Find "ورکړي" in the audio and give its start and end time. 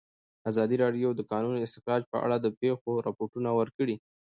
3.59-3.95